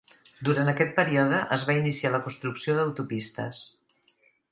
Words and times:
Durant 0.47 0.69
aquest 0.71 0.95
període, 0.99 1.41
es 1.57 1.65
va 1.67 1.75
iniciar 1.81 2.11
la 2.15 2.21
construcció 2.29 2.75
d'autopistes. 2.79 3.61